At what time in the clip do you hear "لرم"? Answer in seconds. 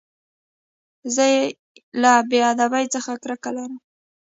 3.55-3.73